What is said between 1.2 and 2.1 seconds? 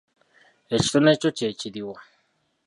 kyo kye kiruwa?